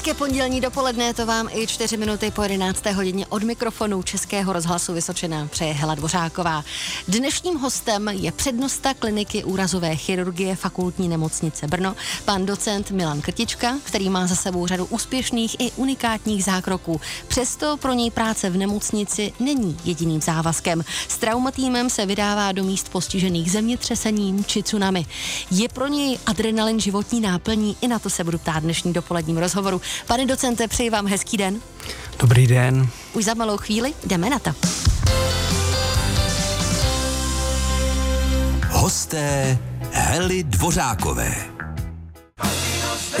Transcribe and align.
Hezké 0.00 0.14
pondělní 0.14 0.60
dopoledne, 0.60 1.14
to 1.14 1.26
vám 1.26 1.48
i 1.52 1.66
čtyři 1.66 1.96
minuty 1.96 2.30
po 2.30 2.42
11. 2.42 2.86
hodině 2.86 3.26
od 3.26 3.42
mikrofonu 3.42 4.02
Českého 4.02 4.52
rozhlasu 4.52 4.92
Vysočina 4.92 5.48
přeje 5.50 5.72
Hela 5.72 5.94
Dvořáková. 5.94 6.64
Dnešním 7.08 7.58
hostem 7.58 8.08
je 8.08 8.32
přednosta 8.32 8.94
kliniky 8.94 9.44
úrazové 9.44 9.96
chirurgie 9.96 10.56
fakultní 10.56 11.08
nemocnice 11.08 11.66
Brno, 11.66 11.96
pan 12.24 12.46
docent 12.46 12.90
Milan 12.90 13.20
Krtička, 13.20 13.76
který 13.84 14.10
má 14.10 14.26
za 14.26 14.34
sebou 14.34 14.66
řadu 14.66 14.84
úspěšných 14.84 15.56
i 15.58 15.70
unikátních 15.76 16.44
zákroků. 16.44 17.00
Přesto 17.28 17.76
pro 17.76 17.92
něj 17.92 18.10
práce 18.10 18.50
v 18.50 18.56
nemocnici 18.56 19.32
není 19.40 19.76
jediným 19.84 20.20
závazkem. 20.20 20.84
S 21.08 21.18
traumatýmem 21.18 21.90
se 21.90 22.06
vydává 22.06 22.52
do 22.52 22.64
míst 22.64 22.88
postižených 22.88 23.52
zemětřesením 23.52 24.44
či 24.44 24.62
tsunami. 24.62 25.06
Je 25.50 25.68
pro 25.68 25.86
něj 25.86 26.18
adrenalin 26.26 26.80
životní 26.80 27.20
náplní, 27.20 27.76
i 27.80 27.88
na 27.88 27.98
to 27.98 28.10
se 28.10 28.24
budu 28.24 28.38
ptát 28.38 28.62
dnešní 28.62 28.92
dopoledním 28.92 29.38
rozhovoru. 29.38 29.80
Pane 30.06 30.26
docente, 30.26 30.68
přeji 30.68 30.90
vám 30.90 31.06
hezký 31.06 31.36
den. 31.36 31.60
Dobrý 32.18 32.46
den. 32.46 32.88
Už 33.12 33.24
za 33.24 33.34
malou 33.34 33.56
chvíli 33.56 33.94
jdeme 34.06 34.30
na 34.30 34.38
to. 34.38 34.50
Hosté 38.70 39.58
Hely 39.92 40.42
Dvořákové. 40.42 41.59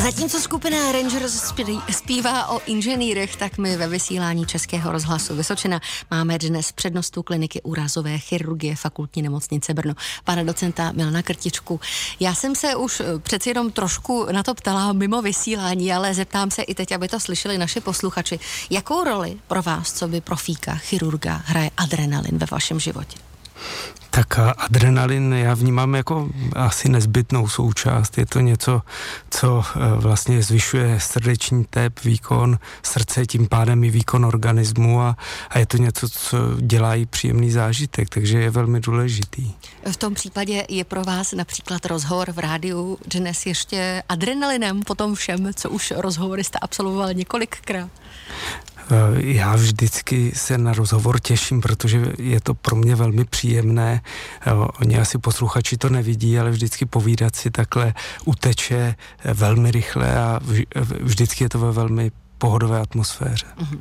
Zatímco 0.02 0.40
skupina 0.40 0.92
Rangers 0.92 1.52
zpívá 1.90 2.46
o 2.46 2.60
inženýrech, 2.66 3.36
tak 3.36 3.58
my 3.58 3.76
ve 3.76 3.88
vysílání 3.88 4.46
Českého 4.46 4.92
rozhlasu 4.92 5.36
Vysočina 5.36 5.80
máme 6.10 6.38
dnes 6.38 6.72
přednostu 6.72 7.22
kliniky 7.22 7.62
úrazové 7.62 8.18
chirurgie 8.18 8.76
fakultní 8.76 9.22
nemocnice 9.22 9.74
Brno, 9.74 9.94
pana 10.24 10.42
docenta 10.42 10.92
Milana 10.92 11.22
Krtičku. 11.22 11.80
Já 12.20 12.34
jsem 12.34 12.54
se 12.54 12.76
už 12.76 13.00
eh, 13.00 13.18
přeci 13.18 13.50
jenom 13.50 13.72
trošku 13.72 14.26
na 14.32 14.42
to 14.42 14.54
ptala 14.54 14.92
mimo 14.92 15.22
vysílání, 15.22 15.92
ale 15.92 16.14
zeptám 16.14 16.50
se 16.50 16.62
i 16.62 16.74
teď, 16.74 16.92
aby 16.92 17.08
to 17.08 17.20
slyšeli 17.20 17.58
naši 17.58 17.80
posluchači. 17.80 18.38
Jakou 18.70 19.04
roli 19.04 19.38
pro 19.46 19.62
vás, 19.62 19.92
co 19.92 20.08
by 20.08 20.20
profíka, 20.20 20.74
chirurga, 20.74 21.42
hraje 21.44 21.70
adrenalin 21.76 22.38
ve 22.38 22.46
vašem 22.50 22.80
životě? 22.80 23.18
Tak 24.10 24.38
adrenalin 24.38 25.32
já 25.32 25.54
vnímám 25.54 25.94
jako 25.94 26.28
asi 26.52 26.88
nezbytnou 26.88 27.48
součást. 27.48 28.18
Je 28.18 28.26
to 28.26 28.40
něco, 28.40 28.82
co 29.30 29.62
e, 29.62 30.00
vlastně 30.00 30.42
zvyšuje 30.42 31.00
srdeční 31.00 31.64
tep, 31.64 32.04
výkon 32.04 32.58
srdce, 32.82 33.26
tím 33.26 33.48
pádem 33.48 33.84
i 33.84 33.90
výkon 33.90 34.24
organismu 34.24 35.00
a, 35.00 35.16
a 35.50 35.58
je 35.58 35.66
to 35.66 35.76
něco, 35.76 36.08
co 36.08 36.36
dělá 36.60 36.94
i 36.94 37.06
příjemný 37.06 37.50
zážitek, 37.50 38.08
takže 38.08 38.40
je 38.40 38.50
velmi 38.50 38.80
důležitý. 38.80 39.52
V 39.92 39.96
tom 39.96 40.14
případě 40.14 40.66
je 40.68 40.84
pro 40.84 41.04
vás 41.04 41.32
například 41.32 41.86
rozhovor 41.86 42.32
v 42.32 42.38
rádiu 42.38 42.98
dnes 43.06 43.46
ještě 43.46 44.02
adrenalinem 44.08 44.82
po 44.82 44.94
tom 44.94 45.14
všem, 45.14 45.54
co 45.54 45.70
už 45.70 45.92
rozhovory 45.96 46.44
jste 46.44 46.58
absolvoval 46.58 47.14
několikrát? 47.14 47.90
Eh, 48.90 48.96
já 49.16 49.56
vždycky 49.56 50.32
se 50.34 50.58
na 50.58 50.72
rozhovor 50.72 51.20
těším, 51.20 51.60
protože 51.60 52.12
je 52.18 52.40
to 52.40 52.54
pro 52.54 52.76
mě 52.76 52.96
velmi 52.96 53.24
příjemné. 53.24 54.02
Eh, 54.46 54.52
oni 54.52 54.98
asi 54.98 55.18
posluchači 55.18 55.76
to 55.76 55.88
nevidí, 55.88 56.38
ale 56.38 56.50
vždycky 56.50 56.86
povídat 56.86 57.36
si 57.36 57.50
takhle 57.50 57.94
uteče 58.24 58.94
eh, 59.24 59.34
velmi 59.34 59.70
rychle 59.70 60.18
a 60.18 60.40
vždycky 61.00 61.44
je 61.44 61.48
to 61.48 61.58
ve 61.58 61.72
velmi 61.72 62.10
pohodové 62.40 62.80
atmosféře. 62.80 63.46
Mm-hmm. 63.58 63.80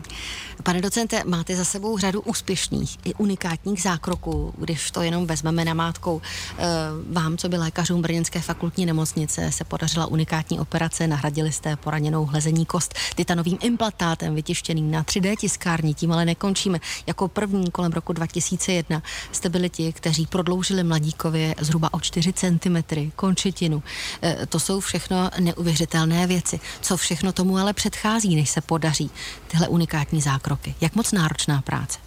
Pane 0.63 0.81
docente, 0.81 1.23
máte 1.25 1.55
za 1.55 1.65
sebou 1.65 1.97
řadu 1.97 2.21
úspěšných 2.21 2.97
i 3.05 3.13
unikátních 3.13 3.81
zákroků, 3.81 4.53
když 4.57 4.91
to 4.91 5.01
jenom 5.01 5.27
vezmeme 5.27 5.65
na 5.65 5.73
mátkou. 5.73 6.21
Eh, 6.57 6.65
vám, 7.11 7.37
co 7.37 7.49
by 7.49 7.57
lékařům 7.57 8.01
Brněnské 8.01 8.41
fakultní 8.41 8.85
nemocnice, 8.85 9.51
se 9.51 9.63
podařila 9.63 10.05
unikátní 10.05 10.59
operace, 10.59 11.07
nahradili 11.07 11.51
jste 11.51 11.75
poraněnou 11.75 12.25
hlezení 12.25 12.65
kost 12.65 12.93
titanovým 13.15 13.57
implantátem 13.61 14.35
vytištěným 14.35 14.91
na 14.91 15.03
3D 15.03 15.35
tiskární, 15.35 15.93
tím 15.93 16.11
ale 16.11 16.25
nekončíme. 16.25 16.79
Jako 17.07 17.27
první 17.27 17.71
kolem 17.71 17.91
roku 17.91 18.13
2001 18.13 19.03
jste 19.31 19.49
byli 19.49 19.69
ti, 19.69 19.93
kteří 19.93 20.27
prodloužili 20.27 20.83
mladíkově 20.83 21.55
zhruba 21.59 21.93
o 21.93 21.99
4 21.99 22.33
cm 22.33 23.11
končetinu. 23.15 23.83
Eh, 24.21 24.45
to 24.45 24.59
jsou 24.59 24.79
všechno 24.79 25.29
neuvěřitelné 25.39 26.27
věci. 26.27 26.59
Co 26.81 26.97
všechno 26.97 27.31
tomu 27.31 27.57
ale 27.57 27.73
předchází, 27.73 28.35
než 28.35 28.48
se 28.49 28.61
podaří 28.61 29.11
tyhle 29.47 29.67
unikátní 29.67 30.21
zákroky? 30.21 30.39
kroky. 30.49 30.75
Jak 30.81 30.95
moc 30.95 31.11
náročná 31.11 31.61
práce? 31.61 31.99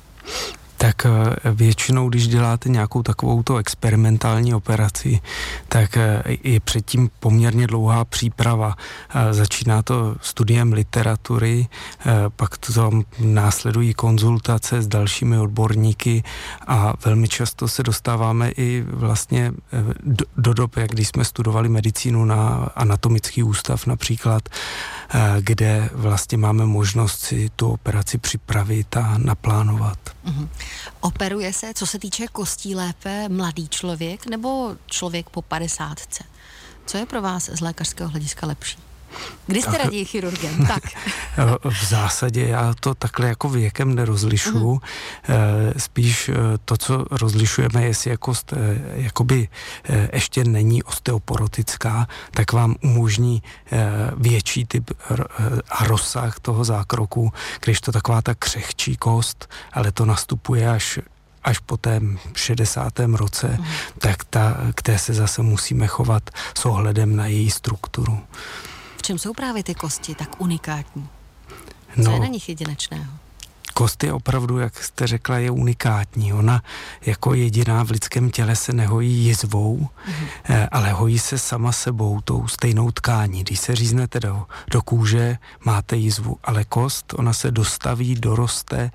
tak 0.82 1.06
eh, 1.06 1.10
většinou, 1.52 2.08
když 2.08 2.28
děláte 2.28 2.68
nějakou 2.68 3.02
takovou 3.02 3.42
to 3.42 3.56
experimentální 3.56 4.54
operaci, 4.54 5.20
tak 5.68 5.96
eh, 5.96 6.22
je 6.42 6.60
předtím 6.60 7.10
poměrně 7.20 7.66
dlouhá 7.66 8.04
příprava. 8.04 8.74
Eh, 9.14 9.34
začíná 9.34 9.82
to 9.82 10.16
studiem 10.20 10.72
literatury, 10.72 11.66
pak 12.36 12.58
tam 12.58 13.02
následují 13.18 13.94
konzultace 13.94 14.82
s 14.82 14.86
dalšími 14.86 15.38
odborníky 15.38 16.22
a 16.66 16.92
velmi 17.04 17.28
často 17.28 17.68
se 17.68 17.82
dostáváme 17.82 18.50
i 18.50 18.84
vlastně 18.86 19.52
do, 20.36 20.52
do 20.54 20.68
jak 20.76 20.90
když 20.90 21.08
jsme 21.08 21.24
studovali 21.24 21.68
medicínu 21.68 22.24
na 22.24 22.68
anatomický 22.74 23.42
ústav 23.42 23.86
například, 23.86 24.48
kde 25.40 25.90
vlastně 25.92 26.38
máme 26.38 26.66
možnost 26.66 27.20
si 27.20 27.50
tu 27.56 27.70
operaci 27.70 28.18
připravit 28.18 28.96
a 28.96 29.18
naplánovat. 29.18 29.98
Mm-hmm. 30.24 30.48
Operuje 31.00 31.52
se, 31.52 31.74
co 31.74 31.86
se 31.86 31.98
týče 31.98 32.26
kostí, 32.26 32.74
lépe 32.74 33.28
mladý 33.28 33.68
člověk 33.68 34.26
nebo 34.26 34.76
člověk 34.86 35.30
po 35.30 35.42
padesátce? 35.42 36.24
Co 36.86 36.98
je 36.98 37.06
pro 37.06 37.22
vás 37.22 37.50
z 37.52 37.60
lékařského 37.60 38.10
hlediska 38.10 38.46
lepší? 38.46 38.78
Kdy 39.46 39.62
jste 39.62 39.78
raději 39.84 40.04
chirurgem? 40.04 40.66
Tak. 40.66 40.82
V 41.64 41.84
zásadě 41.84 42.46
já 42.48 42.74
to 42.80 42.94
takhle 42.94 43.28
jako 43.28 43.48
věkem 43.48 43.94
nerozlišu. 43.94 44.72
Mm. 44.72 44.80
Spíš 45.76 46.28
eh, 46.28 46.34
to, 46.64 46.76
co 46.76 47.04
rozlišujeme, 47.10 47.84
jestli 47.84 48.10
jako 48.10 48.34
jste, 48.34 48.56
jakoby 48.94 49.48
ještě 50.12 50.44
není 50.44 50.82
osteoporotická, 50.82 52.06
tak 52.30 52.52
vám 52.52 52.76
umožní 52.84 53.42
větší 54.16 54.64
typ 54.64 54.90
a 55.70 55.84
rozsah 55.84 56.40
toho 56.40 56.64
zákroku, 56.64 57.32
když 57.64 57.80
to 57.80 57.92
taková 57.92 58.22
ta 58.22 58.34
křehčí 58.34 58.96
kost, 58.96 59.48
ale 59.72 59.92
to 59.92 60.04
nastupuje 60.04 60.70
až 60.70 60.98
až 61.44 61.58
po 61.58 61.76
té 61.76 62.00
60. 62.34 62.92
roce, 63.14 63.48
mm. 63.48 63.64
tak 63.98 64.24
ta, 64.24 64.56
k 64.74 64.82
té 64.82 64.98
se 64.98 65.14
zase 65.14 65.42
musíme 65.42 65.86
chovat 65.86 66.30
s 66.58 66.64
ohledem 66.64 67.16
na 67.16 67.26
její 67.26 67.50
strukturu. 67.50 68.20
V 69.02 69.04
čem 69.04 69.18
jsou 69.18 69.32
právě 69.32 69.62
ty 69.62 69.74
kosti 69.74 70.14
tak 70.14 70.40
unikátní? 70.40 71.08
Co 71.94 72.02
no, 72.02 72.14
je 72.14 72.20
na 72.20 72.26
nich 72.26 72.48
jedinečného? 72.48 73.12
Kost 73.74 74.04
je 74.04 74.12
opravdu, 74.12 74.58
jak 74.58 74.82
jste 74.82 75.06
řekla, 75.06 75.38
je 75.38 75.50
unikátní. 75.50 76.32
Ona 76.32 76.62
jako 77.06 77.34
jediná 77.34 77.84
v 77.84 77.90
lidském 77.90 78.30
těle 78.30 78.56
se 78.56 78.72
nehojí 78.72 79.24
jizvou, 79.24 79.78
mm-hmm. 79.78 80.68
ale 80.72 80.92
hojí 80.92 81.18
se 81.18 81.38
sama 81.38 81.72
sebou, 81.72 82.20
tou 82.20 82.48
stejnou 82.48 82.90
tkání. 82.90 83.44
Když 83.44 83.58
se 83.60 83.74
říznete 83.76 84.20
do, 84.20 84.46
do 84.70 84.82
kůže, 84.82 85.38
máte 85.64 85.96
jizvu, 85.96 86.36
ale 86.44 86.64
kost, 86.64 87.14
ona 87.16 87.32
se 87.32 87.50
dostaví, 87.50 88.14
doroste 88.14 88.90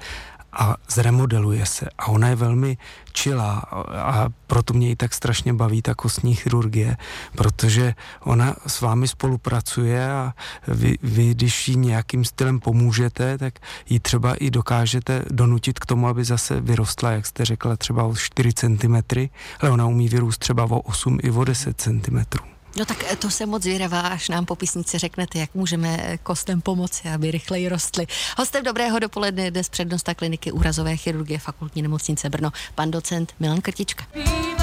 a 0.57 0.75
zremodeluje 0.89 1.65
se. 1.65 1.89
A 1.97 2.07
ona 2.07 2.27
je 2.27 2.35
velmi 2.35 2.77
čilá 3.13 3.63
a 4.01 4.29
proto 4.47 4.73
mě 4.73 4.89
ji 4.89 4.95
tak 4.95 5.13
strašně 5.13 5.53
baví 5.53 5.81
ta 5.81 5.95
kostní 5.95 6.35
chirurgie, 6.35 6.97
protože 7.35 7.93
ona 8.19 8.55
s 8.67 8.81
vámi 8.81 9.07
spolupracuje 9.07 10.11
a 10.11 10.33
vy, 10.67 10.97
vy 11.03 11.33
když 11.33 11.67
jí 11.67 11.75
nějakým 11.75 12.25
stylem 12.25 12.59
pomůžete, 12.59 13.37
tak 13.37 13.59
ji 13.89 13.99
třeba 13.99 14.35
i 14.35 14.51
dokážete 14.51 15.25
donutit 15.31 15.79
k 15.79 15.85
tomu, 15.85 16.07
aby 16.07 16.23
zase 16.23 16.61
vyrostla, 16.61 17.11
jak 17.11 17.25
jste 17.25 17.45
řekla, 17.45 17.77
třeba 17.77 18.03
o 18.03 18.15
4 18.15 18.53
cm, 18.53 18.95
ale 19.59 19.71
ona 19.71 19.85
umí 19.85 20.09
vyrůst 20.09 20.39
třeba 20.39 20.63
o 20.63 20.79
8 20.79 21.17
i 21.23 21.31
o 21.31 21.43
10 21.43 21.81
cm. 21.81 22.56
No 22.77 22.85
tak 22.85 23.11
eh, 23.11 23.15
to 23.15 23.29
se 23.29 23.45
moc 23.45 23.63
zvědavá, 23.63 24.01
až 24.01 24.29
nám 24.29 24.45
po 24.45 24.55
písnici 24.55 24.97
řeknete, 24.97 25.39
jak 25.39 25.55
můžeme 25.55 25.97
eh, 26.01 26.17
kostem 26.17 26.61
pomoci, 26.61 27.09
aby 27.09 27.31
rychleji 27.31 27.69
rostly. 27.69 28.07
Hostem 28.37 28.63
dobrého 28.63 28.99
dopoledne 28.99 29.51
dnes 29.51 29.69
přednosta 29.69 30.13
kliniky 30.13 30.51
úrazové 30.51 30.97
chirurgie 30.97 31.39
fakultní 31.39 31.81
nemocnice 31.81 32.29
Brno, 32.29 32.51
pan 32.75 32.91
docent 32.91 33.33
Milan 33.39 33.61
Krtička. 33.61 34.05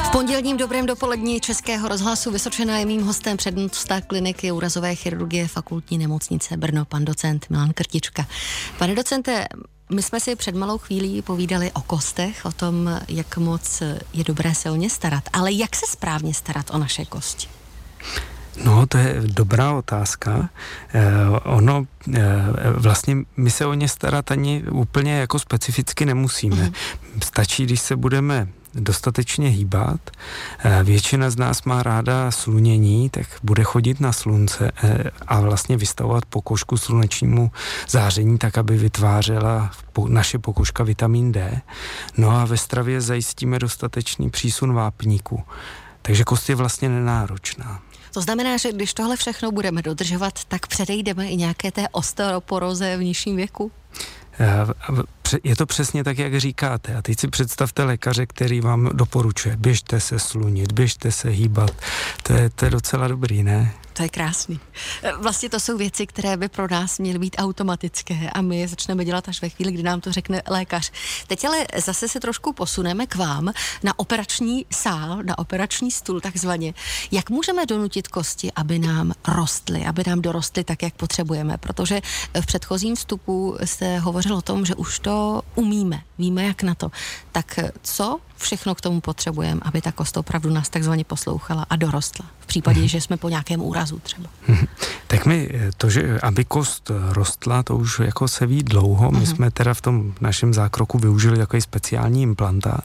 V 0.07 0.11
pondělním 0.13 0.57
dobrém 0.57 0.87
dopolední 0.87 1.41
Českého 1.41 1.89
rozhlasu 1.89 2.31
Vysočená 2.31 2.79
je 2.79 2.87
mým 2.87 3.03
hostem 3.03 3.37
přednosta 3.37 4.01
kliniky 4.01 4.53
úrazové 4.53 4.95
chirurgie 4.95 5.49
fakultní 5.49 5.99
nemocnice 5.99 6.57
Brno, 6.57 6.85
pan 6.85 7.05
docent 7.05 7.47
Milan 7.51 7.73
Krtička. 7.73 8.27
Pane 8.79 8.95
docente, 8.95 9.47
my 9.93 10.03
jsme 10.03 10.21
si 10.21 10.37
před 10.37 10.55
malou 10.55 10.79
chvílí 10.79 11.23
povídali 11.23 11.73
o 11.73 11.81
kostech, 11.81 12.45
o 12.45 12.53
tom, 12.53 13.01
jak 13.09 13.37
moc 13.37 13.83
je 14.13 14.25
dobré 14.25 14.55
se 14.55 14.71
o 14.71 14.77
ně 14.77 14.91
starat. 14.91 15.25
Ale 15.33 15.53
jak 15.53 15.77
se 15.77 15.87
správně 15.87 16.35
starat 16.35 16.71
o 16.71 16.79
naše 16.79 17.05
kosti? 17.05 17.64
No, 18.65 18.87
to 18.87 18.99
je 18.99 19.23
dobrá 19.27 19.73
otázka. 19.73 20.49
Eh, 20.95 21.03
ono, 21.45 21.85
eh, 22.15 22.23
vlastně 22.77 23.17
my 23.37 23.51
se 23.51 23.67
o 23.67 23.75
ně 23.75 23.89
starat 23.89 24.31
ani 24.31 24.63
úplně 24.71 25.19
jako 25.19 25.39
specificky 25.39 26.07
nemusíme. 26.07 26.63
Mm. 26.63 26.73
Stačí, 27.23 27.67
když 27.67 27.81
se 27.81 27.97
budeme 27.97 28.49
dostatečně 28.75 29.49
hýbat. 29.49 30.01
Eh, 30.59 30.81
většina 30.85 31.31
z 31.31 31.37
nás 31.37 31.63
má 31.63 31.83
ráda 31.83 32.31
slunění, 32.31 33.11
tak 33.11 33.27
bude 33.43 33.65
chodit 33.65 34.01
na 34.01 34.13
slunce 34.13 34.73
eh, 34.83 35.11
a 35.27 35.41
vlastně 35.41 35.77
vystavovat 35.77 36.25
pokožku 36.25 36.77
slunečnímu 36.77 37.51
záření 37.89 38.39
tak, 38.39 38.59
aby 38.59 38.77
vytvářela 38.77 39.71
naše 40.09 40.39
pokožka 40.39 40.85
vitamin 40.85 41.33
D. 41.33 41.61
No 42.17 42.31
a 42.31 42.45
ve 42.45 42.57
stravě 42.57 43.01
zajistíme 43.01 43.59
dostatečný 43.59 44.31
přísun 44.31 44.75
vápníku. 44.75 45.43
Takže 46.03 46.25
kost 46.25 46.49
je 46.49 46.55
vlastně 46.55 46.89
nenáročná. 46.89 47.81
To 48.15 48.21
znamená, 48.21 48.57
že 48.57 48.73
když 48.73 48.95
tohle 48.95 49.17
všechno 49.17 49.51
budeme 49.51 49.83
dodržovat, 49.83 50.45
tak 50.45 50.67
předejdeme 50.67 51.29
i 51.29 51.37
nějaké 51.37 51.73
té 51.73 51.89
osteoporoze 51.89 52.97
v 52.97 53.03
nižším 53.03 53.37
věku? 53.37 53.73
Eh, 54.41 55.39
je 55.45 55.57
to 55.57 55.67
přesně 55.67 56.05
tak, 56.05 56.19
jak 56.19 56.41
říkáte. 56.41 56.95
A 56.95 57.03
teď 57.03 57.21
si 57.21 57.29
představte 57.29 57.85
lékaře, 57.85 58.27
který 58.27 58.61
vám 58.61 58.91
doporučuje, 58.93 59.57
běžte 59.57 60.01
se 60.01 60.19
slunit, 60.19 60.73
běžte 60.73 61.13
se 61.13 61.29
hýbat. 61.29 61.71
To 62.23 62.33
je, 62.33 62.51
to 62.51 62.65
je 62.65 62.71
docela 62.71 63.09
dobrý, 63.09 63.43
ne? 63.43 63.75
To 63.95 64.03
je 64.03 64.09
krásný. 64.09 64.61
E, 65.03 65.13
vlastně 65.17 65.51
to 65.51 65.61
jsou 65.61 65.77
věci, 65.77 66.07
které 66.07 66.37
by 66.37 66.49
pro 66.49 66.69
nás 66.69 66.99
měly 66.99 67.19
být 67.19 67.37
automatické 67.39 68.31
a 68.31 68.41
my 68.41 68.61
je 68.61 68.69
začneme 68.69 69.05
dělat 69.05 69.29
až 69.29 69.43
ve 69.43 69.49
chvíli, 69.49 69.73
kdy 69.73 69.83
nám 69.83 70.01
to 70.01 70.13
řekne 70.13 70.43
lékař. 70.49 70.93
Teď 71.27 71.45
ale 71.45 71.67
zase 71.77 72.09
se 72.09 72.21
trošku 72.21 72.53
posuneme 72.53 73.07
k 73.07 73.15
vám 73.15 73.53
na 73.83 73.99
operační 73.99 74.67
sál, 74.73 75.23
na 75.23 75.39
operační 75.39 75.91
stůl 75.91 76.21
takzvaně. 76.21 76.75
Jak 77.11 77.31
můžeme 77.31 77.67
donutit 77.67 78.09
kosti, 78.09 78.53
aby 78.53 78.79
nám 78.79 79.13
rostly, 79.29 79.87
aby 79.87 80.03
nám 80.07 80.23
dorostly 80.23 80.65
tak, 80.65 80.83
jak 80.83 80.95
potřebujeme? 80.95 81.59
Protože 81.59 82.01
v 82.41 82.47
předchozím 82.47 82.97
vstupu 82.97 83.57
se 83.65 83.99
hovořilo 83.99 84.39
o 84.39 84.43
tom, 84.43 84.67
že 84.67 84.75
už 84.75 84.99
to 84.99 85.43
umíme, 85.55 86.03
víme 86.19 86.45
jak 86.45 86.63
na 86.63 86.75
to. 86.75 86.91
Tak 87.33 87.59
co 87.83 88.21
všechno 88.45 88.75
k 88.75 88.81
tomu 88.81 89.01
potřebujeme, 89.01 89.61
aby 89.65 89.81
ta 89.81 89.93
kost 89.93 90.17
opravdu 90.17 90.51
nás 90.51 90.69
takzvaně 90.69 91.05
poslouchala 91.05 91.67
a 91.71 91.77
dorostla. 91.77 92.27
V 92.41 92.47
případě, 92.47 92.81
hmm. 92.81 92.89
že 92.89 93.01
jsme 93.01 93.17
po 93.17 93.29
nějakém 93.29 93.61
úrazu 93.61 93.99
třeba. 93.99 94.29
Hmm. 94.47 94.67
Tak 95.07 95.27
my 95.27 95.51
eh, 95.55 95.71
to, 95.77 95.91
že 95.91 96.21
aby 96.21 96.45
kost 96.45 96.91
rostla, 97.13 97.63
to 97.63 97.77
už 97.77 97.99
jako 97.99 98.29
se 98.29 98.47
ví 98.47 98.63
dlouho. 98.63 99.11
My 99.11 99.17
hmm. 99.17 99.27
jsme 99.27 99.51
teda 99.51 99.75
v 99.75 99.81
tom 99.81 100.15
našem 100.21 100.55
zákroku 100.55 100.99
využili 100.99 101.39
takový 101.39 101.63
speciální 101.63 102.23
implantát. 102.23 102.85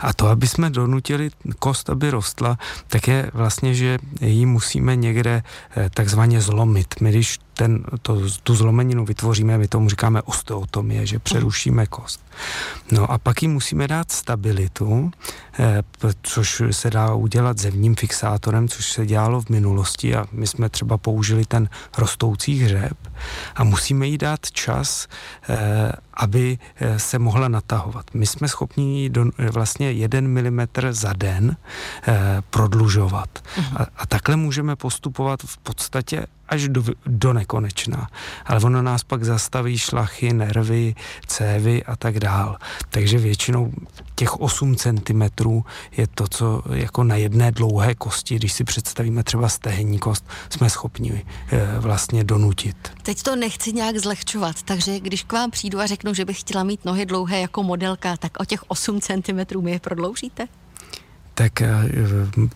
A 0.00 0.12
to, 0.12 0.26
aby 0.26 0.48
jsme 0.48 0.70
donutili 0.70 1.30
kost, 1.58 1.90
aby 1.90 2.10
rostla, 2.10 2.58
tak 2.86 3.08
je 3.08 3.30
vlastně, 3.34 3.74
že 3.74 3.98
ji 4.20 4.46
musíme 4.46 4.96
někde 4.96 5.42
eh, 5.76 5.90
takzvaně 5.90 6.40
zlomit. 6.40 6.94
My 7.00 7.10
když 7.10 7.38
ten, 7.62 7.84
to, 8.02 8.20
tu 8.42 8.54
zlomeninu 8.54 9.04
vytvoříme, 9.04 9.58
my 9.58 9.68
tomu 9.68 9.88
říkáme 9.88 10.22
osteotomie, 10.22 11.06
že 11.06 11.18
přerušíme 11.18 11.86
kost. 11.86 12.24
No 12.92 13.10
a 13.10 13.18
pak 13.18 13.42
jim 13.42 13.52
musíme 13.52 13.88
dát 13.88 14.12
stabilitu, 14.12 15.10
eh, 15.58 15.82
což 16.22 16.62
se 16.70 16.90
dá 16.90 17.14
udělat 17.14 17.58
zevním 17.58 17.96
fixátorem, 17.96 18.68
což 18.68 18.92
se 18.92 19.06
dělalo 19.06 19.40
v 19.40 19.48
minulosti 19.48 20.16
a 20.16 20.26
my 20.32 20.46
jsme 20.46 20.68
třeba 20.68 20.98
použili 20.98 21.44
ten 21.44 21.68
rostoucí 21.98 22.58
hřeb 22.58 22.98
a 23.54 23.64
musíme 23.64 24.06
jí 24.06 24.18
dát 24.18 24.50
čas, 24.50 25.06
eh, 25.48 25.92
aby 26.14 26.58
eh, 26.76 26.98
se 26.98 27.18
mohla 27.18 27.48
natahovat. 27.48 28.06
My 28.14 28.26
jsme 28.26 28.48
schopni 28.48 29.10
do, 29.10 29.24
vlastně 29.52 29.92
jeden 29.92 30.28
milimetr 30.28 30.92
za 30.92 31.12
den 31.12 31.56
prodlužovat. 32.50 33.28
Uh-huh. 33.34 33.82
A, 33.82 33.86
a 33.96 34.06
takhle 34.06 34.36
můžeme 34.36 34.76
postupovat 34.76 35.40
v 35.42 35.58
podstatě 35.58 36.26
až 36.52 36.68
do, 36.68 36.84
do 37.06 37.32
nekonečna. 37.32 38.08
Ale 38.46 38.60
ono 38.60 38.82
nás 38.82 39.04
pak 39.04 39.24
zastaví 39.24 39.78
šlachy, 39.78 40.32
nervy, 40.32 40.94
cévy 41.26 41.84
a 41.84 41.96
tak 41.96 42.20
dál. 42.20 42.56
Takže 42.90 43.18
většinou 43.18 43.72
těch 44.14 44.40
8 44.40 44.76
cm 44.76 45.22
je 45.96 46.06
to, 46.06 46.28
co 46.28 46.62
jako 46.72 47.04
na 47.04 47.16
jedné 47.16 47.52
dlouhé 47.52 47.94
kosti, 47.94 48.36
když 48.36 48.52
si 48.52 48.64
představíme 48.64 49.22
třeba 49.22 49.48
stehenní 49.48 49.98
kost, 49.98 50.24
jsme 50.50 50.70
schopni 50.70 51.24
e, 51.52 51.78
vlastně 51.78 52.24
donutit. 52.24 52.76
Teď 53.02 53.22
to 53.22 53.36
nechci 53.36 53.72
nějak 53.72 53.96
zlehčovat, 53.98 54.62
takže 54.62 55.00
když 55.00 55.22
k 55.22 55.32
vám 55.32 55.50
přijdu 55.50 55.80
a 55.80 55.86
řeknu, 55.86 56.01
že 56.14 56.24
bych 56.24 56.40
chtěla 56.40 56.64
mít 56.64 56.84
nohy 56.84 57.06
dlouhé 57.06 57.40
jako 57.40 57.62
modelka, 57.62 58.16
tak 58.16 58.40
o 58.40 58.44
těch 58.44 58.70
8 58.70 59.00
cm 59.00 59.60
mi 59.60 59.70
je 59.70 59.80
prodloužíte? 59.80 60.46
Tak 61.34 61.62
eh, 61.62 61.68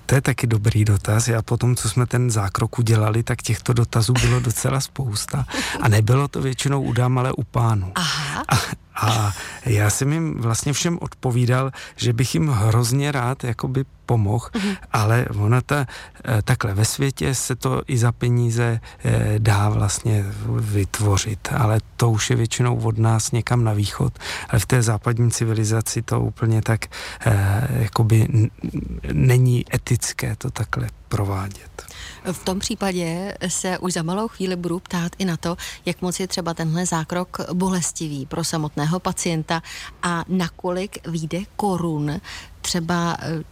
to 0.07 0.15
je 0.15 0.21
taky 0.21 0.47
dobrý 0.47 0.85
dotaz. 0.85 1.29
A 1.29 1.43
potom, 1.43 1.77
co 1.77 1.89
jsme 1.91 2.07
ten 2.07 2.31
zákrok 2.31 2.79
udělali, 2.79 3.23
tak 3.23 3.43
těchto 3.43 3.73
dotazů 3.73 4.13
bylo 4.13 4.41
docela 4.41 4.81
spousta. 4.81 5.47
A 5.81 5.89
nebylo 5.89 6.29
to 6.29 6.41
většinou 6.41 6.83
u 6.83 6.93
dám, 6.93 7.19
ale 7.19 7.33
u 7.33 7.43
pánů. 7.43 7.93
Aha. 7.95 8.45
A, 8.49 8.57
a 8.97 9.33
já 9.67 9.91
jsem 9.91 10.13
jim 10.13 10.41
vlastně 10.41 10.73
všem 10.73 10.99
odpovídal, 11.01 11.71
že 11.97 12.13
bych 12.13 12.35
jim 12.35 12.49
hrozně 12.49 13.13
rád 13.13 13.45
jakoby 13.45 13.85
pomohl, 14.07 14.49
mm-hmm. 14.53 14.77
ale 14.93 15.27
ona 15.39 15.61
ta, 15.61 15.87
eh, 16.25 16.43
takhle 16.43 16.75
ve 16.75 16.85
světě 16.85 17.35
se 17.35 17.57
to 17.57 17.83
i 17.87 17.99
za 17.99 18.13
peníze 18.13 18.81
eh, 19.05 19.35
dá 19.39 19.69
vlastně 19.69 20.25
vytvořit, 20.61 21.49
ale 21.57 21.81
to 21.97 22.11
už 22.11 22.31
je 22.31 22.37
většinou 22.37 22.77
od 22.77 22.99
nás 22.99 23.33
někam 23.33 23.65
na 23.65 23.73
východ, 23.73 24.19
ale 24.49 24.61
v 24.61 24.67
té 24.67 24.83
západní 24.83 25.31
civilizaci 25.31 26.03
to 26.03 26.21
úplně 26.21 26.63
tak 26.63 26.87
eh, 27.27 27.69
jakoby 27.83 28.29
není 29.13 29.65
etické 29.75 30.37
to 30.37 30.51
takhle 30.51 30.89
provádět. 31.09 31.86
V 32.33 32.45
tom 32.45 32.59
případě 32.59 33.35
se 33.49 33.79
už 33.79 33.93
za 33.93 34.03
malou 34.03 34.29
chvíli 34.29 34.57
budu 34.57 34.79
ptát 34.79 35.13
i 35.19 35.25
na 35.25 35.37
to, 35.37 35.57
jak 35.87 36.03
moc 36.03 36.21
je 36.21 36.27
třeba 36.27 36.55
tenhle 36.55 36.87
zákrok 36.87 37.39
bolestivý 37.53 38.27
pro 38.27 38.45
samotného 38.45 39.01
pacienta 39.01 39.63
a 40.03 40.25
nakolik 40.29 41.09
vyjde 41.09 41.39
korun 41.57 42.21
třeba 42.61 43.17
eh, 43.21 43.45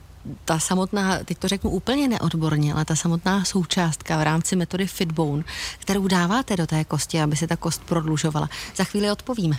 ta 0.44 0.58
samotná, 0.58 1.18
teď 1.24 1.38
to 1.38 1.48
řeknu 1.48 1.70
úplně 1.70 2.08
neodborně, 2.08 2.74
ale 2.74 2.84
ta 2.84 2.96
samotná 2.96 3.44
součástka 3.44 4.18
v 4.18 4.22
rámci 4.22 4.56
metody 4.56 4.86
Fitbone, 4.86 5.44
kterou 5.78 6.08
dáváte 6.08 6.56
do 6.56 6.66
té 6.66 6.84
kosti, 6.84 7.22
aby 7.22 7.36
se 7.36 7.46
ta 7.46 7.56
kost 7.56 7.82
prodlužovala. 7.84 8.48
Za 8.76 8.84
chvíli 8.84 9.10
odpovíme. 9.10 9.56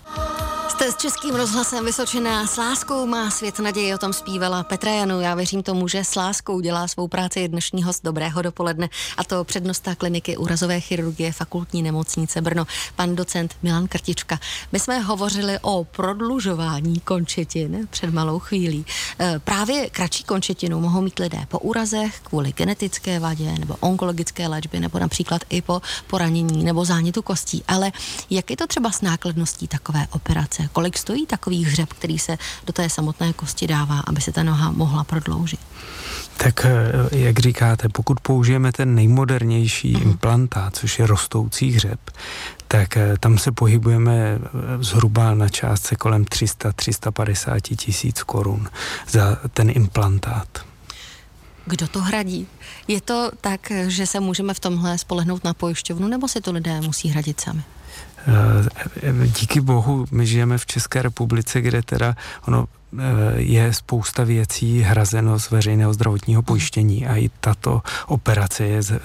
Jste 0.75 0.91
s 0.91 0.95
Českým 0.95 1.35
rozhlasem 1.35 1.85
Vysočená. 1.85 2.47
S 2.47 2.57
láskou 2.57 3.05
má 3.05 3.29
svět 3.29 3.59
naději, 3.59 3.93
o 3.93 3.97
tom 3.97 4.13
zpívala 4.13 4.63
Petra 4.63 4.91
Janu. 4.91 5.21
Já 5.21 5.35
věřím 5.35 5.63
tomu, 5.63 5.87
že 5.87 6.03
s 6.03 6.15
láskou 6.15 6.59
dělá 6.59 6.87
svou 6.87 7.07
práci 7.07 7.47
dnešní 7.47 7.83
host 7.83 8.03
Dobrého 8.03 8.41
dopoledne 8.41 8.89
a 9.17 9.23
to 9.23 9.43
přednosta 9.43 9.95
kliniky 9.95 10.37
úrazové 10.37 10.79
chirurgie 10.79 11.31
fakultní 11.31 11.83
nemocnice 11.83 12.41
Brno, 12.41 12.67
pan 12.95 13.15
docent 13.15 13.55
Milan 13.63 13.87
Krtička. 13.87 14.39
My 14.71 14.79
jsme 14.79 14.99
hovořili 14.99 15.59
o 15.61 15.83
prodlužování 15.83 16.99
končetin 16.99 17.87
před 17.89 18.13
malou 18.13 18.39
chvílí. 18.39 18.85
E, 19.19 19.39
právě 19.39 19.89
kratší 19.89 20.23
končetinu 20.23 20.79
mohou 20.79 21.01
mít 21.01 21.19
lidé 21.19 21.45
po 21.47 21.59
úrazech 21.59 22.19
kvůli 22.19 22.53
genetické 22.53 23.19
vadě 23.19 23.55
nebo 23.59 23.75
onkologické 23.79 24.47
léčbě 24.47 24.79
nebo 24.79 24.99
například 24.99 25.41
i 25.49 25.61
po 25.61 25.81
poranění 26.07 26.63
nebo 26.63 26.85
zánětu 26.85 27.21
kostí. 27.21 27.63
Ale 27.67 27.91
jak 28.29 28.49
je 28.49 28.57
to 28.57 28.67
třeba 28.67 28.91
s 28.91 29.01
nákladností 29.01 29.67
takové 29.67 30.07
operace? 30.11 30.64
Kolik 30.73 30.97
stojí 30.97 31.25
takový 31.25 31.65
hřeb, 31.65 31.93
který 31.93 32.19
se 32.19 32.37
do 32.65 32.73
té 32.73 32.89
samotné 32.89 33.33
kosti 33.33 33.67
dává, 33.67 33.99
aby 33.99 34.21
se 34.21 34.31
ta 34.31 34.43
noha 34.43 34.71
mohla 34.71 35.03
prodloužit? 35.03 35.59
Tak 36.37 36.65
eh, 36.65 36.91
jak 37.11 37.39
říkáte, 37.39 37.89
pokud 37.89 38.19
použijeme 38.19 38.71
ten 38.71 38.95
nejmodernější 38.95 39.95
uh-huh. 39.95 40.01
implantát, 40.01 40.75
což 40.75 40.99
je 40.99 41.07
rostoucí 41.07 41.71
hřeb, 41.71 41.99
tak 42.67 42.97
eh, 42.97 43.17
tam 43.19 43.37
se 43.37 43.51
pohybujeme 43.51 44.13
eh, 44.13 44.39
zhruba 44.83 45.33
na 45.33 45.49
částce 45.49 45.95
kolem 45.95 46.23
300-350 46.23 47.75
tisíc 47.75 48.23
korun 48.23 48.69
za 49.09 49.37
ten 49.53 49.69
implantát. 49.69 50.65
Kdo 51.65 51.87
to 51.87 52.01
hradí? 52.01 52.47
Je 52.87 53.01
to 53.01 53.31
tak, 53.41 53.71
že 53.87 54.07
se 54.07 54.19
můžeme 54.19 54.53
v 54.53 54.59
tomhle 54.59 54.97
spolehnout 54.97 55.43
na 55.43 55.53
pojišťovnu, 55.53 56.07
nebo 56.07 56.27
si 56.27 56.41
to 56.41 56.51
lidé 56.51 56.81
musí 56.81 57.09
hradit 57.09 57.39
sami? 57.39 57.63
Eh, 58.27 59.27
díky 59.39 59.61
bohu 59.61 60.05
my 60.11 60.25
žijeme 60.25 60.57
v 60.57 60.65
České 60.65 61.01
republice, 61.01 61.61
kde 61.61 61.81
teda 61.81 62.15
ono 62.47 62.67
je 63.35 63.73
spousta 63.73 64.23
věcí 64.23 64.81
hrazeno 64.81 65.39
z 65.39 65.51
veřejného 65.51 65.93
zdravotního 65.93 66.41
pojištění 66.41 67.07
a 67.07 67.15
i 67.15 67.29
tato 67.39 67.81
operace 68.07 68.63
je 68.63 68.81
z 68.81 68.91
eh, 68.91 68.99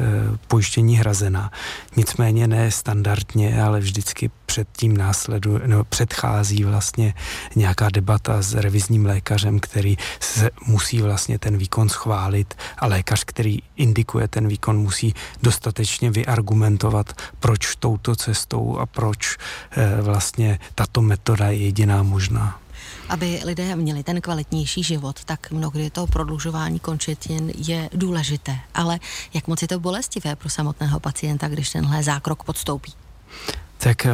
pojištění 0.49 0.97
hrazena. 0.97 1.51
Nicméně 1.97 2.47
ne 2.47 2.71
standardně, 2.71 3.63
ale 3.63 3.81
vždycky 3.81 4.31
předtím 4.47 4.97
následuje, 4.97 5.61
no, 5.67 5.85
předchází 5.85 6.65
vlastně 6.65 7.15
nějaká 7.57 7.89
debata 7.91 8.43
s 8.43 8.55
revizním 8.55 9.07
lékařem, 9.07 9.61
který 9.61 9.97
se 10.21 10.51
musí 10.67 11.03
vlastně 11.03 11.39
ten 11.39 11.57
výkon 11.57 11.89
schválit 11.89 12.55
a 12.79 12.87
lékař, 12.87 13.25
který 13.25 13.59
indikuje 13.77 14.29
ten 14.29 14.49
výkon, 14.49 14.79
musí 14.79 15.15
dostatečně 15.43 16.11
vyargumentovat, 16.11 17.13
proč 17.41 17.77
touto 17.77 18.17
cestou 18.17 18.79
a 18.79 18.87
proč 18.87 19.37
eh, 19.71 20.03
vlastně 20.03 20.59
tato 20.75 21.03
metoda 21.03 21.49
je 21.49 21.57
jediná 21.57 22.03
možná 22.03 22.61
aby 23.11 23.41
lidé 23.45 23.77
měli 23.77 24.03
ten 24.03 24.21
kvalitnější 24.21 24.83
život, 24.83 25.25
tak 25.25 25.51
mnohdy 25.51 25.91
to 25.91 26.07
prodlužování 26.07 26.79
končetin 26.79 27.53
je 27.57 27.91
důležité. 27.93 28.59
Ale 28.75 29.01
jak 29.35 29.47
moc 29.47 29.63
je 29.63 29.69
to 29.69 29.81
bolestivé 29.81 30.37
pro 30.37 30.51
samotného 30.51 31.01
pacienta, 31.01 31.49
když 31.49 31.71
tenhle 31.71 32.03
zákrok 32.03 32.43
podstoupí? 32.43 32.93
Tak 33.81 34.07
eh, 34.07 34.13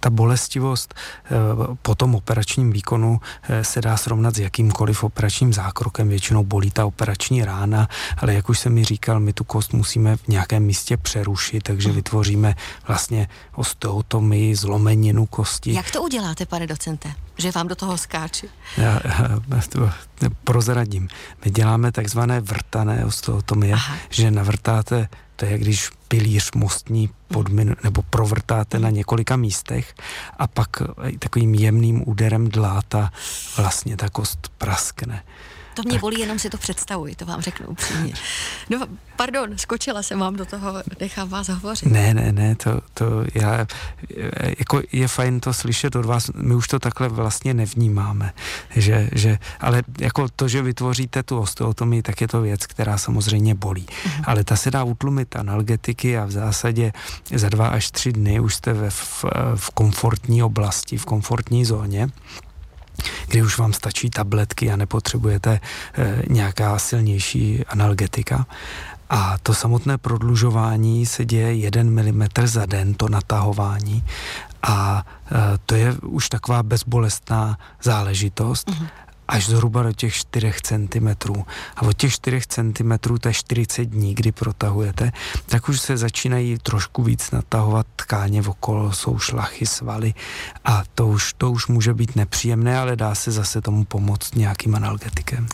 ta 0.00 0.10
bolestivost 0.10 0.94
eh, 0.94 1.30
po 1.82 1.94
tom 1.94 2.14
operačním 2.14 2.72
výkonu 2.72 3.20
eh, 3.42 3.64
se 3.64 3.80
dá 3.80 3.96
srovnat 3.96 4.34
s 4.34 4.38
jakýmkoliv 4.38 5.04
operačním 5.04 5.52
zákrokem. 5.52 6.08
Většinou 6.08 6.44
bolí 6.44 6.70
ta 6.70 6.86
operační 6.86 7.44
rána, 7.44 7.88
ale 8.18 8.34
jak 8.34 8.48
už 8.48 8.58
jsem 8.58 8.72
mi 8.72 8.84
říkal, 8.84 9.20
my 9.20 9.32
tu 9.32 9.44
kost 9.44 9.72
musíme 9.72 10.16
v 10.16 10.28
nějakém 10.28 10.62
místě 10.62 10.96
přerušit, 10.96 11.62
takže 11.62 11.88
hmm. 11.88 11.96
vytvoříme 11.96 12.54
vlastně 12.88 13.28
osteotomii, 13.54 14.56
zlomeninu 14.56 15.26
kosti. 15.26 15.72
Jak 15.72 15.90
to 15.90 16.02
uděláte, 16.02 16.46
pane 16.46 16.66
docente? 16.66 17.12
Že 17.38 17.50
vám 17.50 17.68
do 17.68 17.74
toho 17.74 17.98
skáči? 17.98 18.48
Já, 18.76 19.00
já 19.48 19.60
to 19.74 19.90
prozradím. 20.44 21.08
My 21.44 21.50
děláme 21.50 21.92
takzvané 21.92 22.40
vrtané 22.40 23.04
osteotomie, 23.04 23.74
Aha. 23.74 23.96
že 24.10 24.30
navrtáte 24.30 25.08
to 25.36 25.44
je, 25.44 25.58
když 25.58 25.90
pilíř 26.08 26.50
mostní 26.54 27.10
podmin, 27.28 27.76
nebo 27.84 28.02
provrtáte 28.02 28.78
na 28.78 28.90
několika 28.90 29.36
místech 29.36 29.94
a 30.38 30.46
pak 30.46 30.68
takovým 31.18 31.54
jemným 31.54 32.08
úderem 32.08 32.48
dláta 32.48 33.12
vlastně 33.56 33.96
ta 33.96 34.08
kost 34.08 34.48
praskne. 34.58 35.22
To 35.74 35.82
mě 35.82 35.92
tak. 35.92 36.00
bolí, 36.00 36.20
jenom 36.20 36.38
si 36.38 36.50
to 36.50 36.58
představuji, 36.58 37.14
to 37.14 37.26
vám 37.26 37.40
řeknu 37.40 37.66
upřímně. 37.66 38.14
No, 38.70 38.86
pardon, 39.16 39.58
skočila 39.58 40.02
jsem 40.02 40.18
vám 40.18 40.36
do 40.36 40.44
toho, 40.44 40.82
nechám 41.00 41.28
vás 41.28 41.48
hovořit. 41.48 41.92
Ne, 41.92 42.14
ne, 42.14 42.32
ne, 42.32 42.54
to, 42.54 42.80
to 42.94 43.04
já, 43.34 43.66
jako 44.58 44.82
je 44.92 45.08
fajn 45.08 45.40
to 45.40 45.52
slyšet 45.52 45.96
od 45.96 46.04
vás, 46.04 46.30
my 46.34 46.54
už 46.54 46.68
to 46.68 46.78
takhle 46.78 47.08
vlastně 47.08 47.54
nevnímáme, 47.54 48.32
že, 48.76 49.10
že 49.12 49.38
ale 49.60 49.82
jako 50.00 50.28
to, 50.36 50.48
že 50.48 50.62
vytvoříte 50.62 51.22
tu 51.22 51.38
osteotomii, 51.38 52.02
tak 52.02 52.20
je 52.20 52.28
to 52.28 52.40
věc, 52.40 52.66
která 52.66 52.98
samozřejmě 52.98 53.54
bolí. 53.54 53.86
Uh-huh. 53.86 54.24
Ale 54.24 54.44
ta 54.44 54.56
se 54.56 54.70
dá 54.70 54.84
utlumit 54.84 55.36
analgetiky 55.36 56.18
a 56.18 56.24
v 56.24 56.30
zásadě 56.30 56.92
za 57.34 57.48
dva 57.48 57.68
až 57.68 57.90
tři 57.90 58.12
dny 58.12 58.40
už 58.40 58.54
jste 58.54 58.72
ve, 58.72 58.90
v, 58.90 59.24
v 59.54 59.70
komfortní 59.70 60.42
oblasti, 60.42 60.96
v 60.96 61.04
komfortní 61.04 61.64
zóně 61.64 62.08
kdy 63.26 63.42
už 63.42 63.58
vám 63.58 63.72
stačí 63.72 64.10
tabletky 64.10 64.70
a 64.70 64.76
nepotřebujete 64.76 65.60
e, 65.94 66.22
nějaká 66.28 66.78
silnější 66.78 67.64
analgetika. 67.64 68.46
A 69.10 69.36
to 69.42 69.54
samotné 69.54 69.98
prodlužování 69.98 71.06
se 71.06 71.24
děje 71.24 71.54
1 71.54 71.82
mm 71.82 72.26
za 72.44 72.66
den, 72.66 72.94
to 72.94 73.08
natahování. 73.08 74.04
A 74.62 75.04
e, 75.32 75.58
to 75.66 75.74
je 75.74 75.92
už 76.02 76.28
taková 76.28 76.62
bezbolestná 76.62 77.58
záležitost. 77.82 78.70
Mm-hmm 78.70 78.88
až 79.28 79.46
zhruba 79.48 79.82
do 79.82 79.92
těch 79.92 80.14
4 80.14 80.52
cm. 80.62 81.08
A 81.76 81.82
od 81.82 81.96
těch 81.96 82.12
4 82.12 82.40
cm, 82.48 82.92
to 83.20 83.28
je 83.28 83.34
40 83.34 83.84
dní, 83.84 84.14
kdy 84.14 84.32
protahujete, 84.32 85.12
tak 85.46 85.68
už 85.68 85.80
se 85.80 85.96
začínají 85.96 86.58
trošku 86.58 87.02
víc 87.02 87.30
natahovat 87.30 87.86
tkáně 87.96 88.42
okolo, 88.42 88.92
jsou 88.92 89.18
šlachy, 89.18 89.66
svaly 89.66 90.14
a 90.64 90.82
to 90.94 91.06
už, 91.06 91.32
to 91.38 91.50
už 91.50 91.66
může 91.66 91.94
být 91.94 92.16
nepříjemné, 92.16 92.78
ale 92.78 92.96
dá 92.96 93.14
se 93.14 93.30
zase 93.30 93.60
tomu 93.60 93.84
pomoct 93.84 94.34
nějakým 94.34 94.74
analgetikem. 94.74 95.46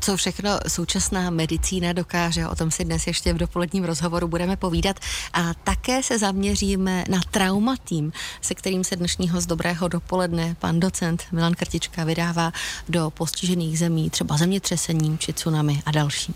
Co 0.00 0.16
všechno 0.16 0.50
současná 0.68 1.30
medicína 1.30 1.92
dokáže, 1.92 2.48
o 2.48 2.54
tom 2.54 2.70
si 2.70 2.84
dnes 2.84 3.06
ještě 3.06 3.32
v 3.32 3.36
dopoledním 3.36 3.84
rozhovoru 3.84 4.28
budeme 4.28 4.56
povídat 4.56 4.96
a 5.32 5.54
také 5.54 6.02
se 6.02 6.18
zaměříme 6.18 7.04
na 7.10 7.20
traumatým, 7.30 8.12
se 8.40 8.54
kterým 8.54 8.84
se 8.84 8.96
dnešního 8.96 9.40
z 9.40 9.46
dobrého 9.46 9.88
dopoledne 9.88 10.56
pan 10.58 10.80
docent 10.80 11.22
Milan 11.32 11.54
Krtička 11.54 12.04
vydává 12.04 12.52
do 12.88 13.10
postižených 13.14 13.78
zemí, 13.78 14.10
třeba 14.10 14.36
zemětřesením 14.36 15.18
či 15.18 15.32
tsunami 15.32 15.82
a 15.86 15.90
další. 15.90 16.34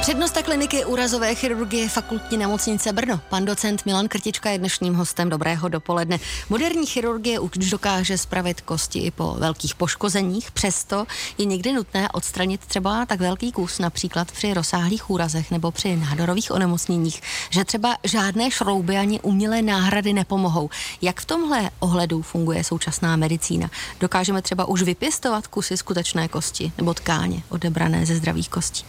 Přednosta 0.00 0.42
kliniky 0.42 0.84
úrazové 0.84 1.34
chirurgie 1.34 1.88
fakultní 1.88 2.38
nemocnice 2.38 2.92
Brno. 2.92 3.20
Pan 3.28 3.44
docent 3.44 3.86
Milan 3.86 4.08
Krtička 4.08 4.50
je 4.50 4.58
dnešním 4.58 4.94
hostem 4.94 5.28
dobrého 5.28 5.68
dopoledne. 5.68 6.18
Moderní 6.48 6.86
chirurgie 6.86 7.38
už 7.38 7.50
dokáže 7.50 8.18
spravit 8.18 8.60
kosti 8.60 8.98
i 8.98 9.10
po 9.10 9.36
velkých 9.38 9.74
poškozeních, 9.74 10.50
přesto 10.50 11.06
je 11.38 11.44
někdy 11.44 11.72
nutné 11.72 12.08
odstranit 12.08 12.60
třeba 12.60 13.06
tak 13.06 13.20
velký 13.20 13.52
kus, 13.52 13.78
například 13.78 14.32
při 14.32 14.54
rozsáhlých 14.54 15.10
úrazech 15.10 15.50
nebo 15.50 15.70
při 15.70 15.96
nádorových 15.96 16.50
onemocněních, 16.50 17.22
že 17.50 17.64
třeba 17.64 17.96
žádné 18.04 18.50
šrouby 18.50 18.96
ani 18.96 19.20
umělé 19.20 19.62
náhrady 19.62 20.12
nepomohou. 20.12 20.70
Jak 21.02 21.20
v 21.20 21.24
tomhle 21.24 21.70
ohledu 21.78 22.22
funguje 22.22 22.64
současná 22.64 23.16
medicína? 23.16 23.70
Dokážeme 24.00 24.42
třeba 24.42 24.64
už 24.64 24.82
vypěstovat 24.82 25.46
kusy 25.46 25.76
skutečné 25.76 26.17
kosti 26.26 26.72
nebo 26.78 26.94
tkáně 26.94 27.42
odebrané 27.48 28.06
ze 28.06 28.16
zdravých 28.16 28.48
kostí? 28.48 28.84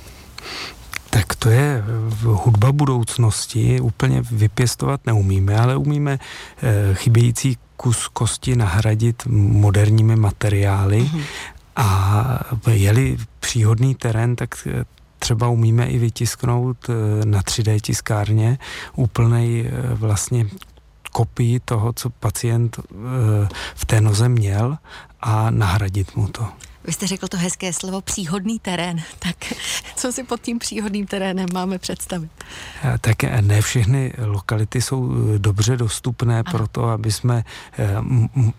Tak 1.09 1.35
to 1.35 1.49
je 1.49 1.83
hudba 2.23 2.71
budoucnosti, 2.71 3.79
úplně 3.81 4.21
vypěstovat 4.31 5.01
neumíme, 5.05 5.57
ale 5.57 5.77
umíme 5.77 6.19
e, 6.61 6.95
chybějící 6.95 7.57
kus 7.77 8.07
kosti 8.07 8.55
nahradit 8.55 9.23
moderními 9.29 10.15
materiály 10.15 11.01
mm-hmm. 11.01 11.23
a 11.75 12.39
je-li 12.71 13.17
příhodný 13.39 13.95
terén, 13.95 14.35
tak 14.35 14.67
třeba 15.19 15.47
umíme 15.47 15.85
i 15.85 15.97
vytisknout 15.97 16.77
eh, 16.89 17.25
na 17.25 17.41
3D 17.41 17.79
tiskárně 17.81 18.57
úplnej 18.95 19.67
eh, 19.67 19.93
vlastně 19.93 20.45
kopii 21.11 21.59
toho, 21.59 21.93
co 21.93 22.09
pacient 22.09 22.79
v 23.75 23.85
té 23.85 24.01
noze 24.01 24.29
měl 24.29 24.77
a 25.21 25.49
nahradit 25.51 26.15
mu 26.15 26.27
to. 26.27 26.47
Vy 26.89 26.93
jste 26.93 27.07
řekl 27.07 27.27
to 27.27 27.37
hezké 27.37 27.73
slovo 27.73 28.01
příhodný 28.01 28.59
terén, 28.59 28.97
tak 29.19 29.35
co 29.95 30.11
si 30.11 30.23
pod 30.23 30.41
tím 30.41 30.59
příhodným 30.59 31.07
terénem 31.07 31.47
máme 31.53 31.77
představit? 31.77 32.31
Tak 33.01 33.23
ne 33.23 33.61
všechny 33.61 34.13
lokality 34.17 34.81
jsou 34.81 35.11
eh, 35.11 35.39
dobře 35.39 35.77
dostupné 35.77 36.33
ano. 36.33 36.51
pro 36.51 36.67
to, 36.67 36.89
aby 36.89 37.11
jsme 37.11 37.43
eh, 37.79 37.95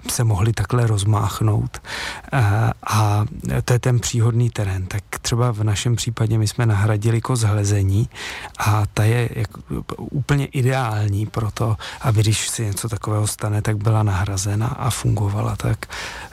se 0.09 0.25
mohli 0.25 0.53
takhle 0.53 0.87
rozmáchnout. 0.87 1.83
Eh, 2.33 2.73
a 2.87 3.25
to 3.65 3.73
je 3.73 3.79
ten 3.79 4.01
příhodný 4.01 4.51
terén. 4.51 4.87
Tak 4.87 5.03
třeba 5.23 5.51
v 5.51 5.65
našem 5.65 5.97
případě 5.97 6.39
my 6.39 6.49
jsme 6.49 6.67
nahradili 6.67 7.21
koz 7.21 7.41
hlezení 7.41 8.09
a 8.59 8.87
ta 8.95 9.05
je 9.05 9.29
úplně 9.97 10.47
ideální 10.47 11.27
pro 11.27 11.51
to, 11.51 11.77
aby 12.01 12.21
když 12.21 12.49
si 12.49 12.65
něco 12.65 12.89
takového 12.89 13.27
stane, 13.27 13.63
tak 13.63 13.77
byla 13.77 14.03
nahrazena 14.03 14.67
a 14.67 14.91
fungovala 14.91 15.57
tak 15.57 15.87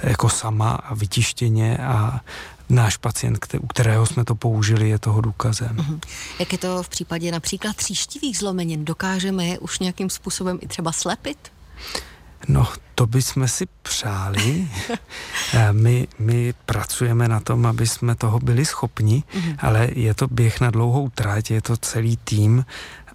jako 0.03 0.29
sama 0.29 0.71
a 0.71 0.93
vytištěně 0.93 1.77
a 1.87 2.21
náš 2.69 2.97
pacient, 2.97 3.45
u 3.59 3.67
kterého 3.67 4.05
jsme 4.05 4.25
to 4.25 4.35
použili, 4.35 4.89
je 4.89 4.99
toho 4.99 5.21
důkazem. 5.21 5.75
Uh-huh. 5.75 5.99
Jak 6.39 6.51
je 6.51 6.57
to 6.57 6.83
v 6.83 6.89
případě 6.89 7.31
například 7.31 7.75
tříštivých 7.75 8.37
zlomenin? 8.37 8.85
Dokážeme 8.85 9.45
je 9.45 9.59
už 9.59 9.79
nějakým 9.79 10.09
způsobem 10.09 10.59
i 10.61 10.67
třeba 10.67 10.91
slepit? 10.91 11.51
No, 12.47 12.67
to 12.95 13.07
bychom 13.07 13.47
si 13.47 13.67
přáli. 13.81 14.67
Eh, 15.53 15.73
my, 15.73 16.07
my 16.19 16.53
pracujeme 16.65 17.27
na 17.27 17.39
tom, 17.39 17.65
aby 17.65 17.87
jsme 17.87 18.15
toho 18.15 18.39
byli 18.39 18.65
schopni, 18.65 19.23
uh-huh. 19.23 19.55
ale 19.59 19.89
je 19.95 20.13
to 20.13 20.27
běh 20.27 20.61
na 20.61 20.71
dlouhou 20.71 21.09
trať, 21.09 21.51
je 21.51 21.61
to 21.61 21.77
celý 21.77 22.17
tým 22.17 22.65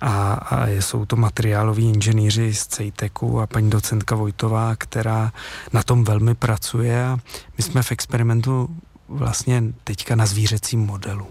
a, 0.03 0.33
a 0.33 0.67
jsou 0.69 1.05
to 1.05 1.17
materiáloví 1.17 1.89
inženýři 1.89 2.55
z 2.55 2.67
CEITECu 2.67 3.41
a 3.41 3.47
paní 3.47 3.71
docentka 3.71 4.17
Vojtová, 4.17 4.77
která 4.77 5.33
na 5.73 5.83
tom 5.83 6.05
velmi 6.05 6.35
pracuje 6.35 7.05
a 7.05 7.19
my 7.59 7.65
jsme 7.65 7.83
v 7.83 7.93
experimentu 7.93 8.77
vlastně 9.09 9.63
teďka 9.85 10.17
na 10.17 10.27
zvířecím 10.27 10.81
modelu. 10.81 11.27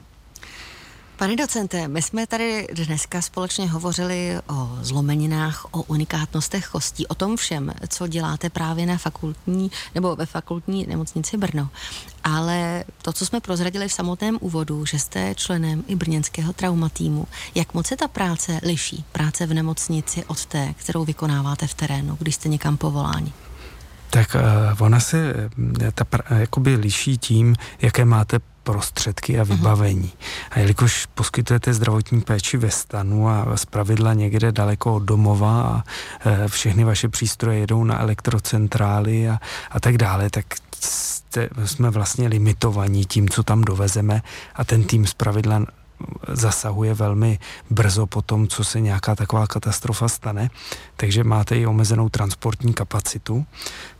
Pane 1.21 1.35
docente, 1.35 1.87
my 1.87 2.01
jsme 2.01 2.27
tady 2.27 2.67
dneska 2.85 3.21
společně 3.21 3.69
hovořili 3.69 4.39
o 4.47 4.69
zlomeninách, 4.81 5.65
o 5.71 5.83
unikátnostech 5.83 6.67
kostí, 6.67 7.07
o 7.07 7.15
tom 7.15 7.37
všem, 7.37 7.73
co 7.87 8.07
děláte 8.07 8.49
právě 8.49 8.85
na 8.85 8.97
fakultní 8.97 9.71
nebo 9.95 10.15
ve 10.15 10.25
fakultní 10.25 10.85
nemocnici 10.87 11.37
Brno. 11.37 11.69
Ale 12.23 12.83
to, 13.01 13.13
co 13.13 13.25
jsme 13.25 13.39
prozradili 13.39 13.87
v 13.87 13.93
samotném 13.93 14.37
úvodu, 14.41 14.85
že 14.85 14.99
jste 14.99 15.35
členem 15.35 15.83
i 15.87 15.95
brněnského 15.95 16.53
traumatýmu, 16.53 17.27
jak 17.55 17.73
moc 17.73 17.87
se 17.87 17.97
ta 17.97 18.07
práce 18.07 18.59
liší, 18.63 19.05
práce 19.11 19.45
v 19.45 19.53
nemocnici 19.53 20.25
od 20.25 20.45
té, 20.45 20.73
kterou 20.77 21.05
vykonáváte 21.05 21.67
v 21.67 21.73
terénu, 21.73 22.17
když 22.19 22.35
jste 22.35 22.49
někam 22.49 22.77
povoláni? 22.77 23.33
Tak 24.09 24.35
uh, 24.35 24.85
ona 24.85 24.99
se 24.99 25.49
eh, 25.81 25.91
ta 25.91 26.05
jakoby 26.37 26.75
liší 26.75 27.17
tím, 27.17 27.55
jaké 27.81 28.05
máte 28.05 28.39
prostředky 28.63 29.39
a 29.39 29.43
vybavení. 29.43 30.11
A 30.51 30.59
jelikož 30.59 31.05
poskytujete 31.05 31.73
zdravotní 31.73 32.21
péči 32.21 32.57
ve 32.57 32.71
stanu 32.71 33.29
a 33.29 33.57
z 33.57 33.65
pravidla 33.65 34.13
někde 34.13 34.51
daleko 34.51 34.95
od 34.95 35.03
domova 35.03 35.61
a 35.61 35.83
e, 36.25 36.47
všechny 36.47 36.83
vaše 36.83 37.09
přístroje 37.09 37.59
jedou 37.59 37.83
na 37.83 37.99
elektrocentrály 37.99 39.29
a, 39.29 39.39
a 39.71 39.79
tak 39.79 39.97
dále, 39.97 40.29
tak 40.29 40.45
jste, 40.79 41.49
jsme 41.65 41.89
vlastně 41.89 42.27
limitovaní 42.27 43.05
tím, 43.05 43.29
co 43.29 43.43
tam 43.43 43.61
dovezeme 43.61 44.21
a 44.55 44.63
ten 44.63 44.83
tým 44.83 45.07
z 45.07 45.13
pravidla 45.13 45.65
zasahuje 46.27 46.93
velmi 46.93 47.39
brzo 47.69 48.07
po 48.07 48.21
tom, 48.21 48.47
co 48.47 48.63
se 48.63 48.79
nějaká 48.79 49.15
taková 49.15 49.47
katastrofa 49.47 50.07
stane, 50.07 50.49
takže 50.95 51.23
máte 51.23 51.55
i 51.55 51.65
omezenou 51.65 52.09
transportní 52.09 52.73
kapacitu. 52.73 53.45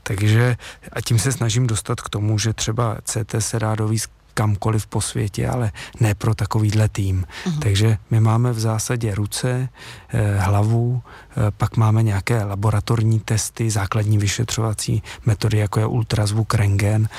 Takže 0.03 0.57
a 0.93 1.01
tím 1.01 1.19
se 1.19 1.31
snažím 1.31 1.67
dostat 1.67 2.01
k 2.01 2.09
tomu, 2.09 2.39
že 2.39 2.53
třeba 2.53 2.97
CT 3.03 3.35
se 3.39 3.59
dá 3.59 3.75
dovízt 3.75 4.11
kamkoliv 4.33 4.87
po 4.87 5.01
světě, 5.01 5.47
ale 5.47 5.71
ne 5.99 6.15
pro 6.15 6.35
takovýhle 6.35 6.89
tým. 6.89 7.25
Uh-huh. 7.45 7.59
Takže 7.59 7.97
my 8.09 8.19
máme 8.19 8.51
v 8.51 8.59
zásadě 8.59 9.15
ruce, 9.15 9.69
eh, 10.09 10.37
hlavu, 10.37 11.01
eh, 11.01 11.51
pak 11.51 11.77
máme 11.77 12.03
nějaké 12.03 12.43
laboratorní 12.43 13.19
testy, 13.19 13.69
základní 13.69 14.17
vyšetřovací 14.17 15.03
metody, 15.25 15.57
jako 15.57 15.79
je 15.79 15.85
ultrazvuk, 15.85 16.53
rengen 16.53 17.09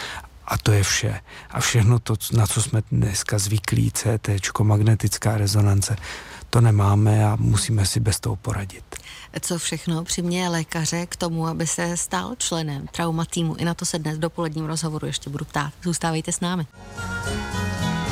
a 0.47 0.59
to 0.59 0.73
je 0.73 0.83
vše. 0.83 1.21
A 1.51 1.61
všechno 1.61 1.99
to, 1.99 2.15
na 2.33 2.47
co 2.47 2.63
jsme 2.63 2.83
dneska 2.91 3.39
zvyklí, 3.39 3.91
CT, 3.91 4.63
magnetická 4.63 5.37
rezonance, 5.37 5.97
to 6.51 6.61
nemáme 6.61 7.25
a 7.25 7.37
musíme 7.41 7.87
si 7.87 8.01
bez 8.01 8.21
toho 8.21 8.37
poradit. 8.37 8.85
Co 9.41 9.59
všechno 9.59 10.05
přiměje 10.05 10.49
lékaře 10.49 11.07
k 11.07 11.17
tomu, 11.17 11.47
aby 11.47 11.67
se 11.67 11.97
stal 11.97 12.35
členem 12.39 12.87
trauma 12.87 13.25
týmu? 13.25 13.57
I 13.57 13.65
na 13.65 13.75
to 13.75 13.85
se 13.85 13.99
dnes 13.99 14.17
v 14.17 14.21
dopoledním 14.21 14.65
rozhovoru 14.65 15.07
ještě 15.07 15.31
budu 15.31 15.45
ptát. 15.45 15.73
Zůstávejte 15.83 16.33
s 16.33 16.41
námi. 16.41 16.67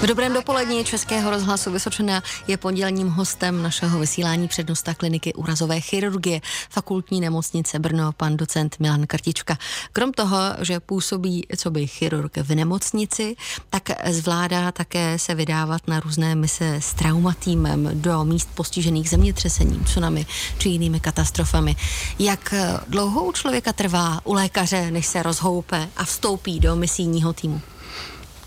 V 0.01 0.07
dobrém 0.07 0.35
dopolední 0.35 0.85
Českého 0.85 1.31
rozhlasu 1.31 1.73
Vysočená 1.73 2.23
je 2.47 2.57
pondělním 2.57 3.09
hostem 3.09 3.63
našeho 3.63 3.99
vysílání 3.99 4.49
přednosta 4.49 4.95
kliniky 4.95 5.35
úrazové 5.35 5.81
chirurgie 5.81 6.41
fakultní 6.71 7.21
nemocnice 7.21 7.79
Brno, 7.79 8.13
pan 8.13 8.37
docent 8.37 8.77
Milan 8.81 9.07
Krtička. 9.07 9.59
Krom 9.93 10.13
toho, 10.13 10.39
že 10.61 10.81
působí 10.81 11.47
co 11.57 11.71
by 11.71 11.87
chirurg 11.87 12.37
v 12.37 12.55
nemocnici, 12.55 13.37
tak 13.71 13.91
zvládá 14.11 14.73
také 14.73 15.19
se 15.19 15.35
vydávat 15.35 15.89
na 15.89 16.01
různé 16.01 16.35
mise 16.35 16.75
s 16.75 16.95
traumatýmem 16.95 17.91
do 17.93 18.25
míst 18.25 18.49
postižených 18.55 19.11
zemětřesením, 19.11 19.85
tsunami 19.85 20.27
či 20.59 20.69
jinými 20.69 21.01
katastrofami. 21.01 21.77
Jak 22.19 22.55
dlouho 22.89 23.25
u 23.25 23.33
člověka 23.33 23.73
trvá 23.73 24.21
u 24.25 24.33
lékaře, 24.33 24.91
než 24.91 25.07
se 25.07 25.23
rozhoupe 25.23 25.89
a 25.97 26.05
vstoupí 26.05 26.61
do 26.61 26.77
misijního 26.77 27.33
týmu? 27.33 27.61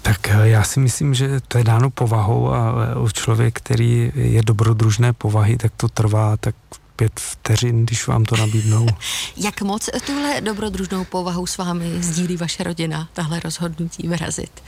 Tak 0.04 0.28
eh, 0.28 0.50
já 0.50 0.64
si 0.64 0.80
myslím, 0.80 1.14
že 1.14 1.40
to 1.48 1.58
je 1.58 1.64
dáno 1.64 1.90
povahou 1.90 2.50
a 2.50 2.74
u 3.00 3.10
člověk, 3.10 3.58
který 3.58 4.12
je 4.16 4.44
dobrodružné 4.44 5.14
povahy, 5.14 5.58
tak 5.58 5.72
to 5.78 5.88
trvá 5.90 6.38
tak 6.38 6.56
pět 6.96 7.20
vteřin, 7.20 7.86
když 7.86 8.08
vám 8.08 8.26
to 8.26 8.38
nabídnou. 8.38 8.88
Jak 9.38 9.62
moc 9.62 9.90
tuhle 10.06 10.42
dobrodružnou 10.42 11.06
povahu 11.06 11.46
s 11.46 11.58
vámi 11.58 12.04
sdílí 12.04 12.38
vaše 12.38 12.64
rodina, 12.64 13.10
tahle 13.14 13.40
rozhodnutí 13.40 14.08
vyrazit 14.08 14.64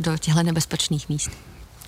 do 0.00 0.18
těchto 0.18 0.42
nebezpečných 0.42 1.08
míst? 1.08 1.30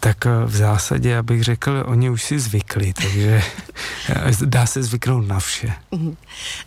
Tak 0.02 0.26
eh, 0.26 0.30
v 0.46 0.56
zásadě, 0.56 1.18
abych 1.18 1.44
řekl, 1.44 1.84
oni 1.86 2.10
už 2.10 2.22
si 2.22 2.38
zvykli, 2.38 2.92
takže 2.92 3.42
eh, 4.08 4.30
dá 4.44 4.66
se 4.66 4.82
zvyknout 4.82 5.28
na 5.28 5.40
vše. 5.40 5.72
Mhm. 5.90 6.16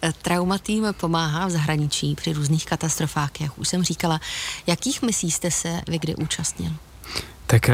Eh, 0.01 0.13
trauma 0.21 0.57
tým 0.57 0.87
pomáhá 0.91 1.47
v 1.47 1.49
zahraničí 1.49 2.15
při 2.15 2.33
různých 2.33 2.65
katastrofách, 2.65 3.41
jak 3.41 3.59
už 3.59 3.67
jsem 3.67 3.83
říkala. 3.83 4.19
Jakých 4.67 5.01
misí 5.01 5.31
jste 5.31 5.51
se 5.51 5.81
vy 5.87 5.99
kdy 5.99 6.15
účastnil? 6.15 6.71
Tak 7.47 7.69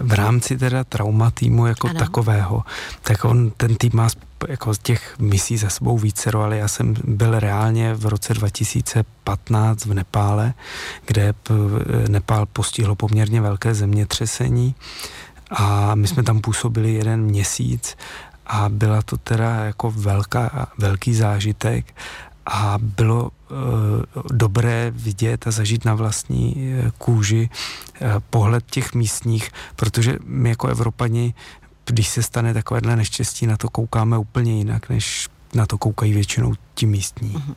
v 0.00 0.12
rámci 0.12 0.58
teda 0.58 0.84
trauma 0.84 1.30
týmu 1.30 1.66
jako 1.66 1.88
ano. 1.88 1.98
takového, 1.98 2.64
tak 3.02 3.24
on, 3.24 3.50
ten 3.50 3.76
tým 3.76 3.90
má 3.94 4.08
jako 4.48 4.74
z 4.74 4.78
těch 4.78 5.18
misí 5.18 5.56
za 5.56 5.68
sebou 5.68 5.98
vícero, 5.98 6.42
ale 6.42 6.56
já 6.56 6.68
jsem 6.68 6.94
byl 7.04 7.40
reálně 7.40 7.94
v 7.94 8.06
roce 8.06 8.34
2015 8.34 9.84
v 9.84 9.94
Nepále, 9.94 10.54
kde 11.06 11.34
Nepál 12.08 12.46
postihlo 12.46 12.94
poměrně 12.94 13.40
velké 13.40 13.74
zemětřesení 13.74 14.74
a 15.50 15.94
my 15.94 16.08
jsme 16.08 16.22
tam 16.22 16.40
působili 16.40 16.94
jeden 16.94 17.22
měsíc 17.22 17.96
a 18.46 18.68
byla 18.68 19.02
to 19.02 19.16
teda 19.16 19.64
jako 19.64 19.90
velká, 19.90 20.68
velký 20.78 21.14
zážitek 21.14 21.94
a 22.46 22.78
bylo 22.78 23.30
e, 23.30 23.54
dobré 24.32 24.92
vidět 24.94 25.46
a 25.46 25.50
zažít 25.50 25.84
na 25.84 25.94
vlastní 25.94 26.54
e, 26.56 26.90
kůži 26.98 27.48
e, 28.00 28.14
pohled 28.30 28.64
těch 28.70 28.94
místních, 28.94 29.50
protože 29.76 30.18
my 30.24 30.48
jako 30.48 30.68
Evropani 30.68 31.34
když 31.86 32.08
se 32.08 32.22
stane 32.22 32.54
takovéhle 32.54 32.96
neštěstí, 32.96 33.46
na 33.46 33.56
to 33.56 33.68
koukáme 33.68 34.18
úplně 34.18 34.58
jinak, 34.58 34.88
než 34.88 35.28
na 35.54 35.66
to 35.66 35.78
koukají 35.78 36.12
většinou 36.12 36.54
ti 36.74 36.86
místní. 36.86 37.30
Mm-hmm. 37.30 37.54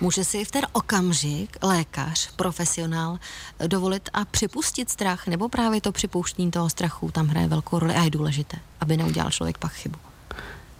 Může 0.00 0.24
si 0.24 0.44
v 0.44 0.50
ten 0.50 0.66
okamžik 0.72 1.56
lékař, 1.62 2.30
profesionál 2.36 3.18
dovolit 3.66 4.08
a 4.12 4.24
připustit 4.24 4.90
strach, 4.90 5.26
nebo 5.26 5.48
právě 5.48 5.80
to 5.80 5.92
připouštění 5.92 6.50
toho 6.50 6.70
strachu 6.70 7.10
tam 7.10 7.28
hraje 7.28 7.48
velkou 7.48 7.78
roli 7.78 7.94
a 7.94 8.02
je 8.02 8.10
důležité, 8.10 8.56
aby 8.80 8.96
neudělal 8.96 9.30
člověk 9.30 9.58
pak 9.58 9.72
chybu? 9.72 9.98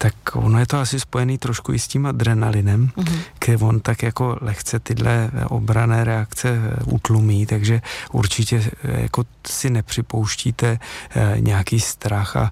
Tak 0.03 0.35
ono 0.35 0.59
je 0.59 0.67
to 0.67 0.79
asi 0.79 0.99
spojený 0.99 1.37
trošku 1.37 1.73
i 1.73 1.79
s 1.79 1.87
tím 1.87 2.05
adrenalinem, 2.05 2.91
mm-hmm. 2.91 3.19
kde 3.39 3.57
on 3.57 3.79
tak 3.79 4.03
jako 4.03 4.37
lehce 4.41 4.79
tyhle 4.79 5.31
obrané 5.47 6.03
reakce 6.03 6.49
eh, 6.49 6.83
utlumí, 6.83 7.45
takže 7.45 7.81
určitě 8.11 8.71
eh, 8.83 9.01
jako 9.01 9.23
si 9.47 9.69
nepřipouštíte 9.69 10.79
eh, 11.15 11.35
nějaký 11.39 11.79
strach 11.79 12.35
a 12.35 12.51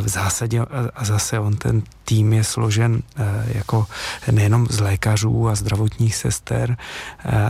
v 0.00 0.08
zásadě 0.08 0.60
a 0.94 1.04
zase 1.04 1.38
on 1.38 1.56
ten 1.56 1.82
tým 2.04 2.32
je 2.32 2.44
složen 2.44 3.02
jako 3.54 3.86
nejenom 4.30 4.66
z 4.70 4.80
lékařů 4.80 5.48
a 5.48 5.54
zdravotních 5.54 6.16
sester, 6.16 6.76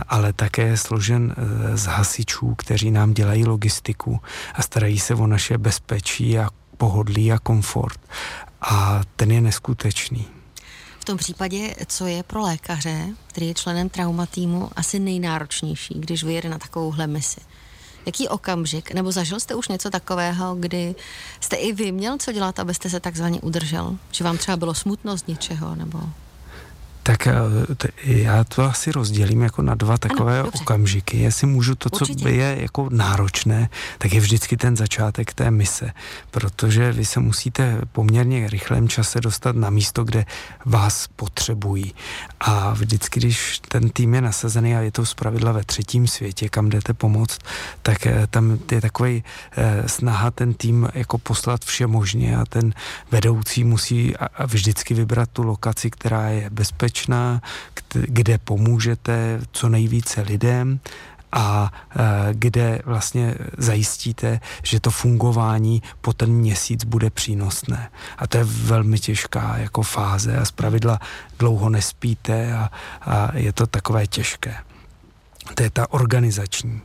ale 0.09 0.33
také 0.33 0.61
je 0.67 0.77
složen 0.77 1.35
z 1.73 1.85
hasičů, 1.85 2.55
kteří 2.55 2.91
nám 2.91 3.13
dělají 3.13 3.45
logistiku 3.45 4.19
a 4.55 4.61
starají 4.61 4.99
se 4.99 5.15
o 5.15 5.27
naše 5.27 5.57
bezpečí 5.57 6.39
a 6.39 6.49
pohodlí 6.77 7.31
a 7.31 7.39
komfort 7.39 7.99
a 8.63 9.01
ten 9.15 9.31
je 9.31 9.41
neskutečný. 9.41 10.27
V 10.99 11.05
tom 11.05 11.17
případě, 11.17 11.75
co 11.87 12.05
je 12.07 12.23
pro 12.23 12.41
lékaře, 12.41 13.07
který 13.27 13.47
je 13.47 13.53
členem 13.53 13.89
trauma 13.89 14.25
týmu, 14.25 14.69
asi 14.75 14.99
nejnáročnější, 14.99 15.93
když 15.97 16.23
vyjede 16.23 16.49
na 16.49 16.57
takovouhle 16.57 17.07
misi? 17.07 17.41
Jaký 18.05 18.27
okamžik, 18.27 18.93
nebo 18.93 19.11
zažil 19.11 19.39
jste 19.39 19.55
už 19.55 19.67
něco 19.67 19.89
takového, 19.89 20.55
kdy 20.55 20.95
jste 21.39 21.55
i 21.55 21.73
vy 21.73 21.91
měl 21.91 22.17
co 22.17 22.31
dělat, 22.31 22.59
abyste 22.59 22.89
se 22.89 22.99
takzvaně 22.99 23.41
udržel? 23.41 23.97
Že 24.11 24.23
vám 24.23 24.37
třeba 24.37 24.57
bylo 24.57 24.73
smutno 24.73 25.17
z 25.17 25.25
něčeho, 25.25 25.75
nebo... 25.75 25.99
Tak 27.03 27.27
eh, 27.27 27.33
já 28.03 28.43
to 28.43 28.63
asi 28.63 28.91
rozdělím 28.91 29.41
jako 29.41 29.61
na 29.61 29.75
dva 29.75 29.97
takové 29.97 30.39
ano, 30.39 30.49
okamžiky. 30.55 31.17
Jestli 31.17 31.47
můžu 31.47 31.75
to, 31.75 31.89
Určitě. 31.93 32.21
co 32.21 32.27
je 32.27 32.57
jako 32.61 32.89
náročné, 32.91 33.69
tak 33.97 34.13
je 34.13 34.19
vždycky 34.19 34.57
ten 34.57 34.75
začátek 34.75 35.33
té 35.33 35.51
mise, 35.51 35.91
protože 36.31 36.91
vy 36.91 37.05
se 37.05 37.19
musíte 37.19 37.81
poměrně 37.91 38.49
rychlém 38.49 38.87
čase 38.87 39.21
dostat 39.21 39.55
na 39.55 39.69
místo, 39.69 40.03
kde 40.03 40.25
vás 40.65 41.07
potřebují. 41.15 41.93
A 42.39 42.73
vždycky, 42.73 43.19
když 43.19 43.59
ten 43.59 43.89
tým 43.89 44.13
je 44.13 44.21
nasazený 44.21 44.75
a 44.75 44.79
je 44.79 44.91
to 44.91 45.05
zpravidla 45.05 45.51
ve 45.51 45.63
třetím 45.63 46.07
světě, 46.07 46.49
kam 46.49 46.69
jdete 46.69 46.93
pomoct, 46.93 47.39
tak 47.81 48.07
eh, 48.07 48.27
tam 48.29 48.59
je 48.71 48.81
takový 48.81 49.23
eh, 49.57 49.89
snaha 49.89 50.31
ten 50.31 50.53
tým 50.53 50.89
jako 50.93 51.17
poslat 51.17 51.65
vše 51.65 51.87
možně 51.87 52.37
a 52.37 52.45
ten 52.45 52.73
vedoucí 53.11 53.63
musí 53.63 54.17
a, 54.17 54.25
a 54.25 54.45
vždycky 54.45 54.93
vybrat 54.93 55.29
tu 55.33 55.43
lokaci, 55.43 55.91
která 55.91 56.29
je 56.29 56.49
bezpečná 56.49 56.92
bezpečná, 56.93 57.41
kde 57.93 58.37
pomůžete 58.37 59.41
co 59.51 59.69
nejvíce 59.69 60.21
lidem 60.21 60.79
a 61.31 61.71
e, 61.95 62.33
kde 62.33 62.81
vlastně 62.85 63.35
zajistíte, 63.57 64.39
že 64.63 64.79
to 64.79 64.91
fungování 64.91 65.81
po 66.01 66.13
ten 66.13 66.29
měsíc 66.31 66.83
bude 66.83 67.09
přínosné. 67.09 67.89
A 68.17 68.27
to 68.27 68.37
je 68.37 68.43
velmi 68.43 68.99
těžká 68.99 69.57
jako 69.57 69.81
fáze 69.81 70.37
a 70.37 70.45
zpravidla 70.45 70.99
dlouho 71.39 71.69
nespíte 71.69 72.53
a, 72.53 72.69
a 73.01 73.37
je 73.37 73.53
to 73.53 73.67
takové 73.67 74.07
těžké. 74.07 74.55
To 75.55 75.63
je 75.63 75.69
ta 75.69 75.91
organizační. 75.91 76.81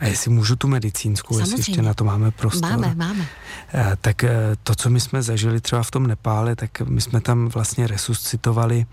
A 0.00 0.06
jestli 0.06 0.30
můžu 0.30 0.56
tu 0.56 0.68
medicínskou, 0.68 1.34
Samozřejmě. 1.34 1.52
jestli 1.52 1.70
ještě 1.70 1.82
na 1.82 1.94
to 1.94 2.04
máme 2.04 2.30
prostor. 2.30 2.70
Máme, 2.70 2.94
máme. 2.94 3.26
Eh, 3.74 3.96
tak 4.00 4.24
eh, 4.24 4.30
to, 4.62 4.74
co 4.74 4.90
my 4.90 5.00
jsme 5.00 5.22
zažili 5.22 5.60
třeba 5.60 5.82
v 5.82 5.90
tom 5.90 6.06
Nepále, 6.06 6.56
tak 6.56 6.80
my 6.80 7.00
jsme 7.00 7.20
tam 7.20 7.48
vlastně 7.48 7.86
resuscitovali 7.86 8.86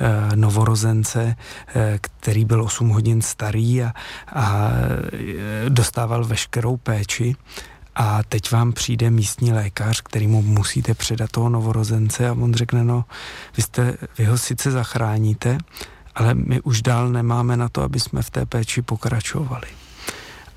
eh, 0.00 0.36
novorozence, 0.36 1.36
který 2.00 2.44
byl 2.44 2.62
8 2.62 2.88
hodin 2.88 3.22
starý 3.22 3.82
a, 3.82 3.92
a 4.32 4.70
dostával 5.68 6.24
veškerou 6.24 6.76
péči. 6.76 7.36
A 7.94 8.22
teď 8.22 8.50
vám 8.50 8.72
přijde 8.72 9.10
místní 9.10 9.52
lékař, 9.52 10.00
který 10.00 10.26
mu 10.26 10.42
musíte 10.42 10.94
předat 10.94 11.30
toho 11.30 11.48
novorozence 11.48 12.28
a 12.28 12.32
on 12.32 12.54
řekne, 12.54 12.84
no, 12.84 13.04
vy, 13.56 13.62
jste, 13.62 13.96
vy 14.18 14.24
ho 14.24 14.38
sice 14.38 14.70
zachráníte, 14.70 15.58
ale 16.14 16.34
my 16.34 16.60
už 16.60 16.82
dál 16.82 17.08
nemáme 17.08 17.56
na 17.56 17.68
to, 17.68 17.82
aby 17.82 18.00
jsme 18.00 18.22
v 18.22 18.30
té 18.30 18.46
péči 18.46 18.82
pokračovali. 18.82 19.66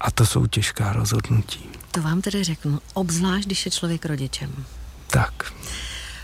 A 0.01 0.11
to 0.11 0.25
jsou 0.25 0.47
těžká 0.47 0.93
rozhodnutí. 0.93 1.69
To 1.91 2.01
vám 2.01 2.21
tedy 2.21 2.43
řeknu, 2.43 2.79
obzvlášť, 2.93 3.45
když 3.45 3.65
je 3.65 3.71
člověk 3.71 4.05
rodičem. 4.05 4.65
Tak. 5.07 5.53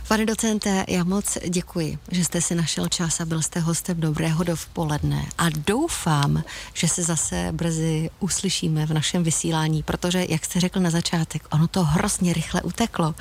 Pane 0.08 0.26
docente, 0.26 0.86
já 0.88 1.04
moc 1.04 1.38
děkuji, 1.48 2.00
že 2.12 2.26
jste 2.26 2.42
si 2.42 2.56
našel 2.56 2.88
čas 2.88 3.20
a 3.20 3.26
byl 3.26 3.42
jste 3.42 3.60
hostem 3.60 4.00
Dobrého 4.00 4.44
dopoledne 4.44 5.26
a 5.38 5.50
doufám, 5.50 6.44
že 6.74 6.88
se 6.88 7.04
zase 7.04 7.50
brzy 7.52 8.10
uslyšíme 8.20 8.86
v 8.86 8.94
našem 8.94 9.24
vysílání, 9.24 9.84
protože, 9.84 10.26
jak 10.30 10.46
jste 10.46 10.60
řekl 10.60 10.80
na 10.80 10.90
začátek, 10.90 11.48
ono 11.52 11.68
to 11.68 11.84
hrozně 11.84 12.34
rychle 12.34 12.62
uteklo, 12.62 13.16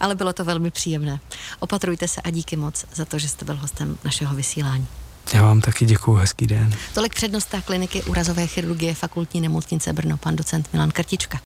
ale 0.00 0.14
bylo 0.14 0.32
to 0.32 0.44
velmi 0.44 0.70
příjemné. 0.70 1.20
Opatrujte 1.58 2.08
se 2.08 2.20
a 2.20 2.30
díky 2.30 2.56
moc 2.56 2.84
za 2.94 3.04
to, 3.04 3.18
že 3.18 3.28
jste 3.28 3.44
byl 3.44 3.56
hostem 3.56 3.98
našeho 4.04 4.36
vysílání. 4.36 4.86
Já 5.34 5.42
vám 5.42 5.60
taky 5.60 5.84
děkuji, 5.84 6.16
hezký 6.16 6.46
den. 6.46 6.74
Tolik 6.94 7.14
přednosta 7.14 7.60
kliniky 7.60 8.02
úrazové 8.02 8.46
chirurgie 8.46 8.94
fakultní 8.94 9.40
nemocnice 9.40 9.92
Brno, 9.92 10.16
pan 10.16 10.36
docent 10.36 10.68
Milan 10.72 10.90
Krtička. 10.90 11.36